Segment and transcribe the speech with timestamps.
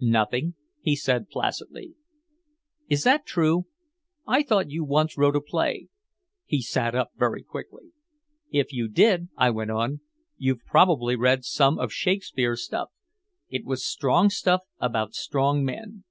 [0.00, 1.96] "Nothing," he said placidly.
[2.88, 3.66] "Is that true?
[4.28, 5.88] I thought you once wrote a play."
[6.46, 7.90] He sat up very quickly.
[8.52, 9.98] "If you did," I went on,
[10.38, 12.90] "you've probably read some of Shakespeare's stuff.
[13.48, 16.04] It was strong stuff about strong men.